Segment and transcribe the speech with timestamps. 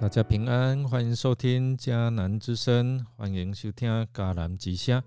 [0.00, 5.04] 大家平安，欢迎收听迦南之声，欢迎收听迦南吉祥。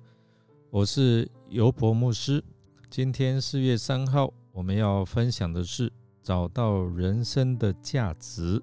[0.69, 2.43] 我是尤伯牧师。
[2.91, 8.61] 今天四月三号，我们要分享的是找到人生的价值，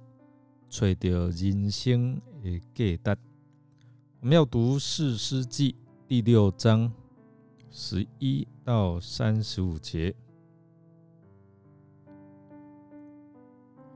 [0.68, 3.20] 找到人生的价值。
[4.20, 5.74] 我们要读四诗记
[6.06, 6.92] 第六章
[7.72, 10.14] 十一到三十五节。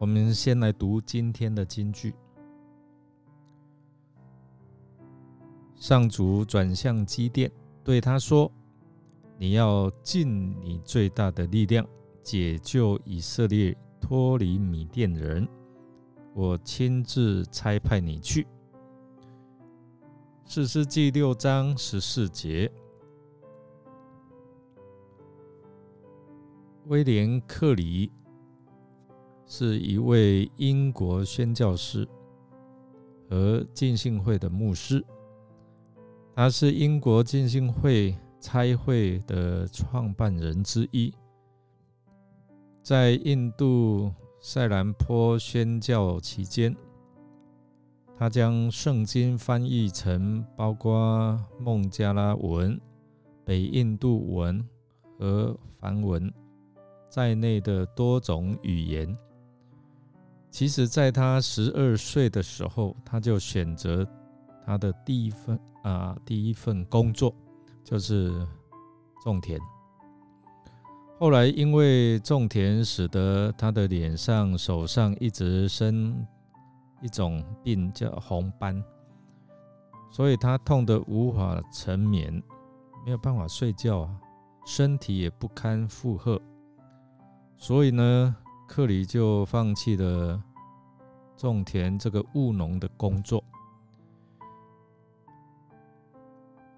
[0.00, 2.12] 我们先来读今天的金句。
[5.76, 7.50] 上主转向基甸，
[7.82, 8.50] 对他说
[9.36, 11.86] ：“你要尽你最大的力量，
[12.22, 15.46] 解救以色列脱离米甸人。
[16.34, 18.46] 我亲自差派你去。”
[20.46, 22.70] 四世纪六章十四节。
[26.86, 28.12] 威廉·克里
[29.46, 32.06] 是一位英国宣教师
[33.28, 35.02] 和浸信会的牧师。
[36.36, 41.14] 他是英国浸信会差会的创办人之一，
[42.82, 46.74] 在印度塞兰坡宣教期间，
[48.18, 52.80] 他将圣经翻译成包括孟加拉文、
[53.44, 54.60] 北印度文
[55.16, 56.32] 和梵文
[57.08, 59.16] 在内的多种语言。
[60.50, 64.04] 其实，在他十二岁的时候，他就选择
[64.66, 65.56] 他的第一份。
[65.84, 67.32] 啊，第一份工作
[67.84, 68.32] 就是
[69.22, 69.60] 种田。
[71.20, 76.26] 后来因为种田，使得他的脸上、手上一直生
[77.00, 78.82] 一种病，叫红斑，
[80.10, 82.42] 所以他痛得无法成眠，
[83.04, 84.20] 没有办法睡觉啊，
[84.66, 86.40] 身体也不堪负荷。
[87.56, 88.34] 所以呢，
[88.66, 90.42] 克里就放弃了
[91.36, 93.42] 种田这个务农的工作。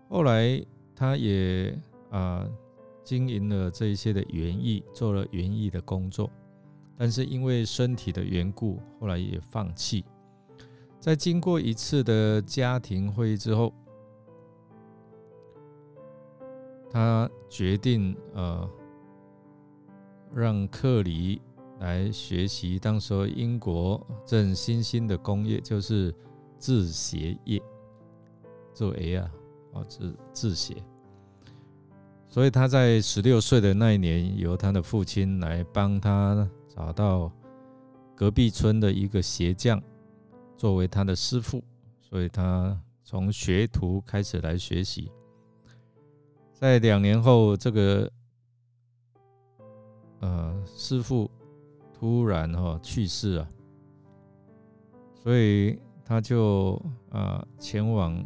[0.08, 1.76] 后来，他也
[2.10, 2.48] 啊
[3.02, 6.30] 经营了这一些的园艺，做了园艺的工作，
[6.96, 10.04] 但是因为身体的缘故，后来也放弃。
[11.00, 13.72] 在经过一次的家庭会议之后，
[16.90, 18.68] 他决定呃
[20.34, 21.40] 让克里
[21.80, 26.12] 来学习当时英国正新兴的工业，就是
[26.58, 27.62] 制鞋业，
[28.72, 29.30] 做 A 啊。
[29.84, 30.82] 字字写，
[32.28, 37.32] 所以他在十六岁的那一年，由他的父亲来帮他找到
[38.14, 39.82] 隔壁村的一个鞋匠，
[40.56, 41.62] 作为他的师傅。
[42.00, 45.10] 所以他从学徒开始来学习。
[46.52, 48.10] 在两年后，这个
[50.20, 51.30] 呃师傅
[51.92, 53.48] 突然哈去世了，
[55.22, 58.24] 所以他就啊前往。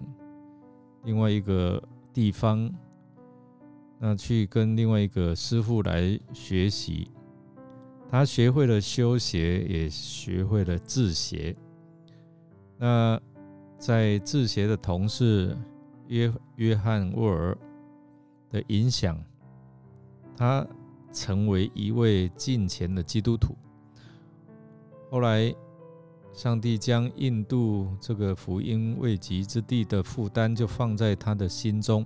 [1.04, 2.70] 另外一个地方，
[3.98, 7.10] 那去跟另外一个师傅来学习，
[8.10, 11.56] 他学会了修鞋，也学会了制鞋。
[12.78, 13.20] 那
[13.78, 15.56] 在制鞋的同事
[16.08, 17.56] 约约翰沃尔
[18.50, 19.18] 的影响，
[20.36, 20.66] 他
[21.12, 23.56] 成为一位近前的基督徒。
[25.10, 25.54] 后来。
[26.40, 32.02] 上帝将印度这个福音未及之地的负担就放在他的心中，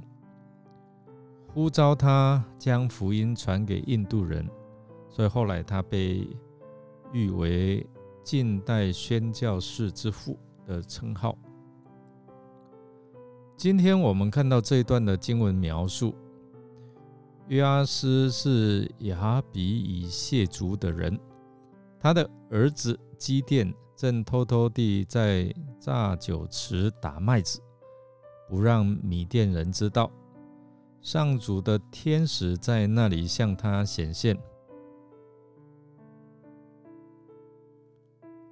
[1.47, 4.45] 呼召他将福音传给印度人，
[5.09, 6.29] 所以后来他被
[7.13, 7.87] 誉为
[8.25, 10.37] 近代宣教士之父
[10.67, 11.39] 的称号。
[13.57, 16.13] 今天我们看到这一段的经文描述，
[17.47, 21.17] 约阿斯是雅比以谢族的人，
[22.01, 23.73] 他的儿子基甸。
[23.97, 27.61] 正偷偷地在榨酒池打麦子，
[28.49, 30.11] 不让米店人知道。
[31.01, 34.37] 上主的天使在那里向他显现，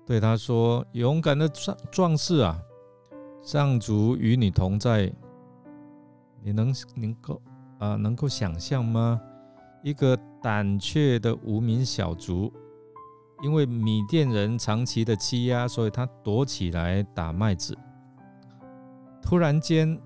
[0.07, 2.61] 对他说：“勇敢的壮壮士啊，
[3.41, 5.13] 上主与你同在。
[6.43, 7.41] 你能能够
[7.79, 9.21] 啊，能够想象吗？
[9.83, 12.53] 一个胆怯的无名小卒。”
[13.43, 17.77] 因为米甸人长期的欺压，所以他躲起来打麦子。
[19.21, 20.01] 突然间，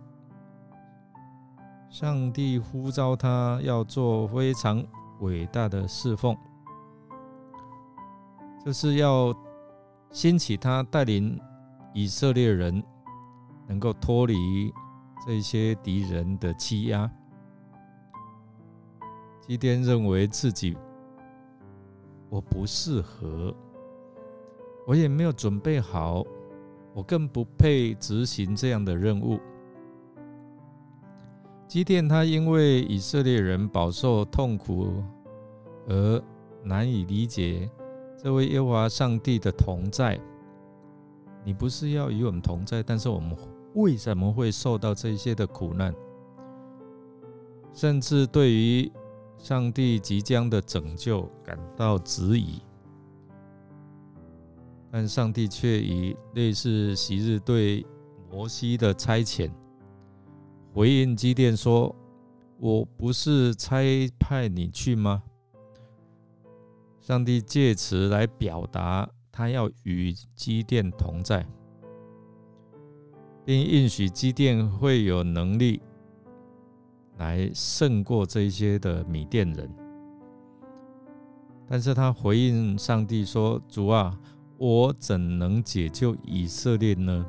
[1.90, 4.82] 上帝呼召他要做非常
[5.20, 6.34] 伟大的侍奉，
[8.64, 9.34] 就是要
[10.10, 11.38] 兴起他带领
[11.92, 12.82] 以色列人
[13.68, 14.72] 能够脱离
[15.26, 17.10] 这些敌人的欺压。
[19.46, 20.74] 基甸认为自己。
[22.28, 23.54] 我不适合，
[24.86, 26.24] 我也没有准备好
[26.94, 29.38] 我更不配执行这样的任务。
[31.68, 35.02] 基甸他因为以色列人饱受痛苦
[35.88, 36.22] 而
[36.62, 37.68] 难以理解
[38.16, 40.18] 这位耶和华上帝的同在。
[41.44, 43.36] 你不是要与我们同在，但是我们
[43.74, 45.94] 为什么会受到这些的苦难？
[47.72, 48.90] 甚至对于
[49.38, 52.60] 上帝即将的拯救感到质疑。
[54.90, 57.84] 但上帝却以类似昔日对
[58.30, 59.50] 摩西的差遣
[60.72, 61.94] 回应基甸说
[62.58, 63.82] ：“我不是差
[64.18, 65.22] 派你去吗？”
[67.00, 71.46] 上帝借此来表达他要与基甸同在，
[73.44, 75.80] 并应许基甸会有能力
[77.16, 79.70] 来胜过这些的米甸人。
[81.68, 84.18] 但是他回应上帝说：“主啊。”
[84.58, 87.26] 我怎能解救以色列呢？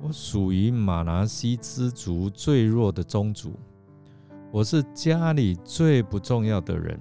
[0.00, 3.52] 我属于马拿西之族最弱的宗族，
[4.50, 6.98] 我是家里最不重要的人。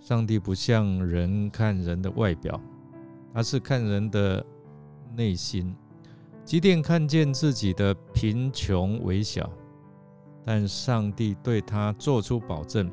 [0.00, 2.60] 上帝不像人看人的外表，
[3.32, 4.44] 他是看人的
[5.14, 5.72] 内心。
[6.44, 9.48] 即便看见自己的贫穷微小，
[10.44, 12.90] 但上帝对他做出保证：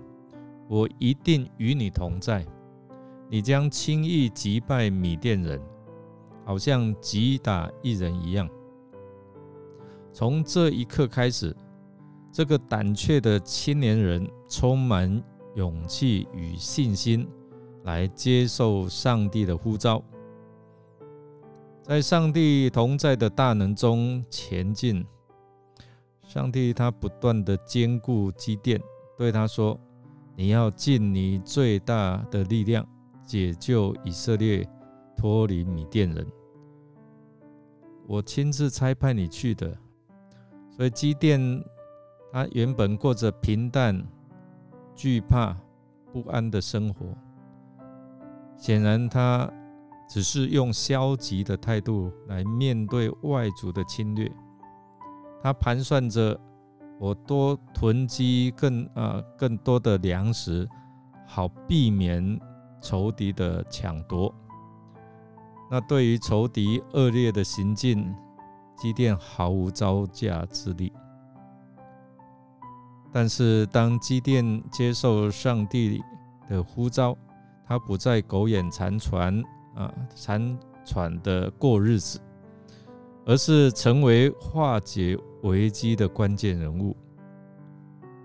[0.69, 2.45] 我一定与你同在。
[3.29, 5.61] 你将轻易击败米甸人，
[6.45, 8.49] 好像击打一人一样。
[10.11, 11.55] 从这一刻开始，
[12.31, 15.23] 这个胆怯的青年人充满
[15.55, 17.27] 勇气与信心，
[17.83, 20.03] 来接受上帝的呼召，
[21.89, 25.03] 在上帝同在的大能中前进。
[26.21, 28.79] 上帝他不断的坚固积淀，
[29.17, 29.75] 对他说
[30.37, 32.87] ：“你要尽你最大的力量。”
[33.25, 34.67] 解救以色列
[35.17, 36.27] 脱离米甸人，
[38.05, 39.75] 我亲自差派你去的。
[40.69, 41.39] 所以基甸
[42.31, 43.99] 他原本过着平淡、
[44.95, 45.57] 惧怕、
[46.13, 47.15] 不安的生活，
[48.57, 49.51] 显然他
[50.09, 54.29] 只是用消极的态度来面对外族的侵略。
[55.41, 56.37] 他盘算着
[56.99, 60.67] 我多囤积更啊更多的粮食，
[61.25, 62.37] 好避免。
[62.81, 64.33] 仇敌的抢夺，
[65.69, 68.15] 那对于仇敌恶劣的行径，
[68.77, 70.89] 基甸毫无招架之力。
[73.11, 76.01] 但是，当基甸接受上帝
[76.47, 77.17] 的呼召，
[77.67, 79.43] 他不再苟延残喘
[79.75, 82.19] 啊，残喘的过日子，
[83.25, 86.95] 而是成为化解危机的关键人物，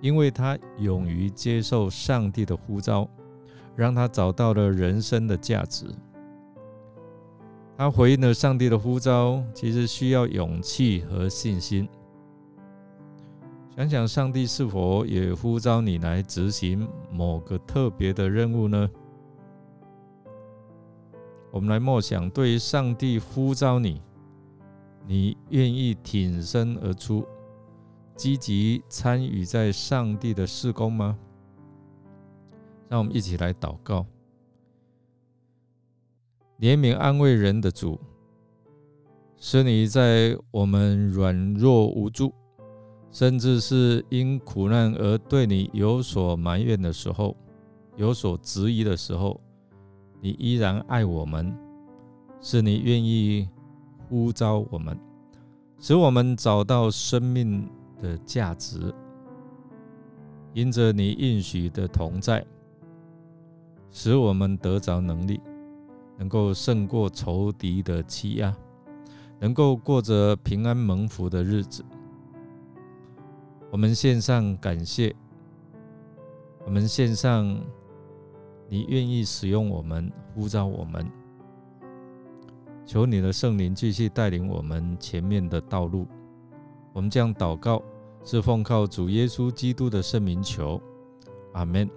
[0.00, 3.08] 因为他勇于接受上帝的呼召。
[3.76, 5.84] 让他找到了人生的价值。
[7.76, 11.88] 他回应了上帝的呼召，其实需要勇气和信心。
[13.76, 18.88] 想想上帝是否也呼召你来执行某个特别的任务呢？
[21.54, 24.02] 我们来默想：对于上帝呼召你，
[25.06, 27.24] 你愿意挺身而出，
[28.16, 31.16] 积极参与在上帝的事工吗？
[32.88, 34.04] 让我们一起来祷告，
[36.58, 38.00] 怜悯安慰人的主，
[39.36, 42.34] 使你在我们软弱无助，
[43.12, 47.36] 甚至是因苦难而对你有所埋怨的时候，
[47.94, 49.40] 有所质疑的时候，
[50.24, 51.54] 你依然爱我们，
[52.40, 53.46] 是你愿意
[54.08, 54.98] 呼召我们，
[55.78, 57.68] 使我们找到生命
[58.00, 58.90] 的价值，
[60.54, 62.42] 因着你应许的同在。
[63.90, 65.38] 使我们得着能力，
[66.16, 68.56] 能够胜过仇敌的欺压，
[69.38, 71.84] 能够过着平安蒙福的日子。
[73.70, 75.14] 我们献上感谢，
[76.64, 77.60] 我们献上
[78.68, 81.06] 你愿意使用我们，呼召我们，
[82.86, 86.06] 求你的圣灵继续带领我们前面的道路。
[86.92, 87.82] 我们将祷告，
[88.24, 90.80] 是奉靠主耶稣基督的圣名求，
[91.52, 91.88] 阿门。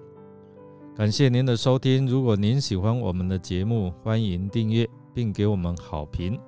[0.95, 2.07] 感谢您的收听。
[2.07, 6.39] 如果您喜欢我们的节目，欢迎订阅并给我们好评。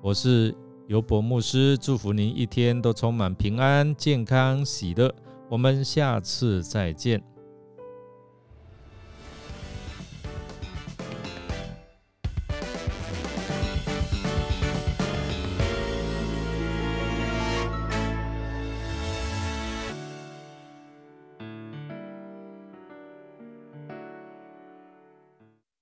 [0.00, 0.54] 我是
[0.86, 5.14] 尤博牧师，祝福您一天都充满平安、健康、喜乐。
[5.50, 7.29] 我们下次再见。